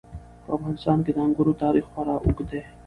[0.43, 2.61] په افغانستان کې د انګورو تاریخ خورا اوږد دی.